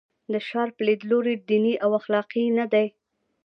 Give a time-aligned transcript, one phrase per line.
[0.31, 2.87] د شارپ لیدلوری دیني او اخلاقي نه دی.